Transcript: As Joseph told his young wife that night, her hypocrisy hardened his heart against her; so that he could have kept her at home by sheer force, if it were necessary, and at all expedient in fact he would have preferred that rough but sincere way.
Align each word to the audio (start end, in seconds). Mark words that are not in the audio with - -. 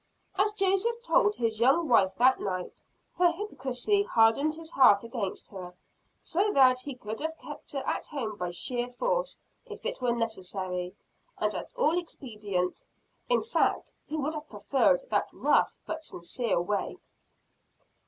As 0.35 0.51
Joseph 0.53 1.03
told 1.03 1.35
his 1.35 1.59
young 1.59 1.87
wife 1.87 2.15
that 2.15 2.39
night, 2.39 2.73
her 3.19 3.29
hypocrisy 3.31 4.01
hardened 4.01 4.55
his 4.55 4.71
heart 4.71 5.03
against 5.03 5.49
her; 5.49 5.75
so 6.19 6.51
that 6.53 6.79
he 6.79 6.95
could 6.95 7.19
have 7.19 7.37
kept 7.37 7.73
her 7.73 7.83
at 7.85 8.07
home 8.07 8.35
by 8.35 8.49
sheer 8.49 8.87
force, 8.87 9.37
if 9.67 9.85
it 9.85 10.01
were 10.01 10.11
necessary, 10.15 10.95
and 11.37 11.53
at 11.53 11.75
all 11.75 11.99
expedient 11.99 12.83
in 13.29 13.43
fact 13.43 13.93
he 14.07 14.17
would 14.17 14.33
have 14.33 14.49
preferred 14.49 15.03
that 15.11 15.29
rough 15.31 15.77
but 15.85 16.03
sincere 16.03 16.59
way. 16.59 16.97